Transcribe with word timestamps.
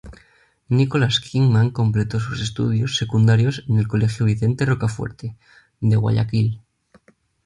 Nicolás 0.69 1.19
Kingman 1.19 1.69
completó 1.69 2.19
sus 2.19 2.41
estudios 2.41 2.97
secundarios 2.97 3.63
en 3.69 3.77
el 3.77 3.87
colegio 3.87 4.25
Vicente 4.25 4.65
Rocafuerte, 4.65 5.37
de 5.79 5.95
Guayaquil. 5.95 6.59